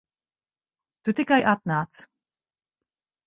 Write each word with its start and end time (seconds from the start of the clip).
Tu 1.09 1.13
tikai 1.19 1.39
atnāc. 1.53 2.01